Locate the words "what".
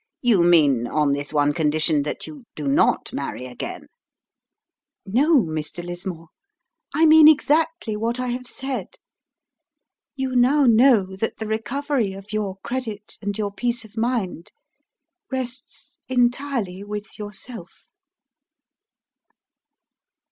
7.95-8.19